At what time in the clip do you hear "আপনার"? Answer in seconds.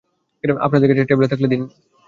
0.61-0.79